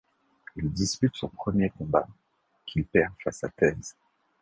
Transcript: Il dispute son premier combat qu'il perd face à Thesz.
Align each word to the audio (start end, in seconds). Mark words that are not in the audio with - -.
Il 0.55 0.73
dispute 0.73 1.15
son 1.15 1.27
premier 1.29 1.69
combat 1.69 2.07
qu'il 2.65 2.85
perd 2.87 3.13
face 3.23 3.43
à 3.43 3.49
Thesz. 3.49 3.95